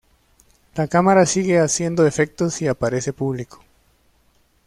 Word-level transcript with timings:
La 0.73 0.87
cámara 0.87 1.27
sigue 1.27 1.59
haciendo 1.59 2.07
efectos 2.07 2.59
y 2.63 2.67
aparece 2.67 3.13
público. 3.13 3.61